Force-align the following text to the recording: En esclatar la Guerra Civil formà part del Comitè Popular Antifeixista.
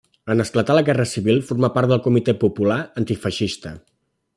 En 0.35 0.43
esclatar 0.45 0.77
la 0.77 0.83
Guerra 0.87 1.05
Civil 1.11 1.43
formà 1.51 1.71
part 1.77 1.93
del 1.95 2.03
Comitè 2.09 2.37
Popular 2.47 2.83
Antifeixista. 3.03 3.81